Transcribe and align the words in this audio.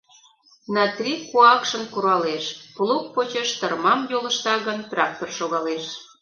«На 0.75 0.83
три» 0.97 1.13
куакшын 1.29 1.83
куралеш, 1.93 2.45
плуг 2.75 3.03
почеш 3.13 3.49
тырмам 3.59 3.99
йолышта 4.11 4.55
гын, 4.67 4.79
трактор 4.91 5.29
шогалеш. 5.37 5.85